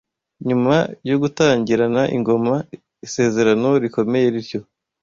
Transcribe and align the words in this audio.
Nyuma 0.47 0.75
yo 1.09 1.15
gutangirana 1.21 2.01
ingoma 2.15 2.55
isezerano 3.05 3.69
rikomeye 3.83 4.27
rityo 4.33 4.61